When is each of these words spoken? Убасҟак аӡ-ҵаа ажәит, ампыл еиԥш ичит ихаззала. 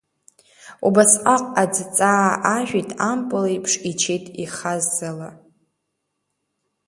Убасҟак 0.87 1.43
аӡ-ҵаа 1.61 2.31
ажәит, 2.57 2.89
ампыл 3.09 3.45
еиԥш 3.51 3.73
ичит 3.89 4.25
ихаззала. 4.43 5.29